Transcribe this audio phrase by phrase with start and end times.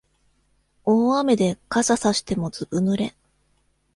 [0.83, 3.13] 大雨で傘さしてもずぶ濡れ